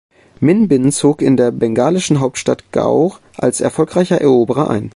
Min 0.39 0.67
Bin 0.67 0.91
zog 0.91 1.21
in 1.21 1.37
der 1.37 1.51
bengalischen 1.51 2.21
Hauptstadt 2.21 2.71
Gaur 2.71 3.19
als 3.37 3.61
erfolgreicher 3.61 4.19
Eroberer 4.19 4.67
ein. 4.67 4.89